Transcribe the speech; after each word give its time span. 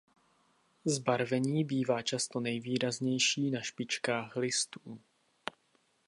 Zbarvení 0.85 1.63
bývá 1.63 2.01
často 2.01 2.39
nejvýraznější 2.39 3.51
na 3.51 3.61
špičkách 3.61 4.35
listů. 4.35 4.99